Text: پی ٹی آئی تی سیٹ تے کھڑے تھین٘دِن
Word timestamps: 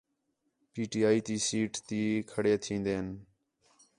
پی 0.71 0.81
ٹی 0.91 1.01
آئی 1.07 1.19
تی 1.25 1.35
سیٹ 1.47 1.71
تے 1.87 1.99
کھڑے 2.31 2.53
تھین٘دِن 2.63 3.07